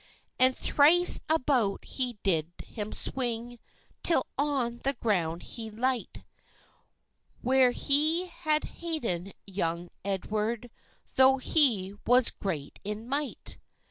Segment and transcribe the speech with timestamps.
[0.39, 3.59] And thrice about he did him swing,
[4.01, 6.23] Till on the ground he light,
[7.41, 10.71] Where he has halden young Edward,
[11.15, 13.59] Tho' he was great in might.